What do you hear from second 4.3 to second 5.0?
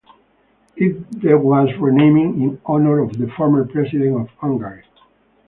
Hungary.